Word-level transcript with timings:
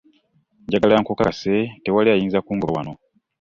Njagala 0.67 0.95
nkukakase 1.01 1.55
tewali 1.83 2.09
ayinza 2.11 2.39
kungoba 2.45 2.75
wano. 2.77 2.93